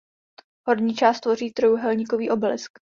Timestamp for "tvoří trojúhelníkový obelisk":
1.19-2.79